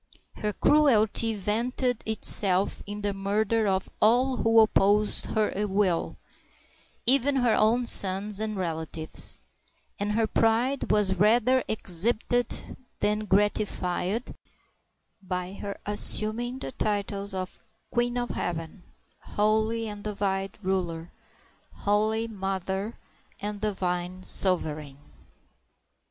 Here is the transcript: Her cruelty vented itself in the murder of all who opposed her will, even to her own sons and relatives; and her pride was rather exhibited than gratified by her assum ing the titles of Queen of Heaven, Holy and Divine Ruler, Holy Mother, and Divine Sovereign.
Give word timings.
Her 0.37 0.51
cruelty 0.51 1.35
vented 1.35 2.01
itself 2.07 2.81
in 2.87 3.01
the 3.03 3.13
murder 3.13 3.67
of 3.67 3.87
all 4.01 4.37
who 4.37 4.59
opposed 4.59 5.25
her 5.27 5.53
will, 5.67 6.17
even 7.05 7.35
to 7.35 7.41
her 7.41 7.53
own 7.53 7.85
sons 7.85 8.39
and 8.39 8.57
relatives; 8.57 9.43
and 9.99 10.13
her 10.13 10.25
pride 10.25 10.89
was 10.91 11.17
rather 11.17 11.63
exhibited 11.67 12.77
than 12.99 13.25
gratified 13.25 14.33
by 15.21 15.53
her 15.53 15.77
assum 15.85 16.41
ing 16.41 16.57
the 16.57 16.71
titles 16.71 17.35
of 17.35 17.59
Queen 17.91 18.17
of 18.17 18.31
Heaven, 18.31 18.81
Holy 19.19 19.87
and 19.87 20.03
Divine 20.03 20.49
Ruler, 20.63 21.11
Holy 21.73 22.27
Mother, 22.27 22.97
and 23.39 23.61
Divine 23.61 24.23
Sovereign. 24.23 24.97